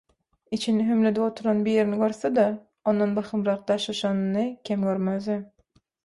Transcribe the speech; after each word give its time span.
Içini 0.51 0.85
hümledip 0.87 1.23
oturan 1.23 1.59
birini 1.65 1.95
görse-de 1.95 2.67
ondan 2.85 3.15
bahymrak 3.15 3.67
daşlaşanyny 3.67 4.55
kem 4.63 4.81
görmezdi. 4.81 5.37